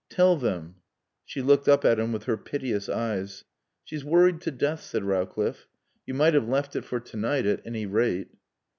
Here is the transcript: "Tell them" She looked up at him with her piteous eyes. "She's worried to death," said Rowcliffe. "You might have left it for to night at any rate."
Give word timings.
"Tell 0.09 0.35
them" 0.35 0.77
She 1.27 1.43
looked 1.43 1.67
up 1.67 1.85
at 1.85 1.99
him 1.99 2.11
with 2.11 2.23
her 2.23 2.35
piteous 2.35 2.89
eyes. 2.89 3.43
"She's 3.83 4.03
worried 4.03 4.41
to 4.41 4.49
death," 4.49 4.81
said 4.81 5.03
Rowcliffe. 5.03 5.67
"You 6.07 6.15
might 6.15 6.33
have 6.33 6.49
left 6.49 6.75
it 6.75 6.85
for 6.85 6.99
to 6.99 7.17
night 7.17 7.45
at 7.45 7.61
any 7.67 7.85
rate." 7.85 8.29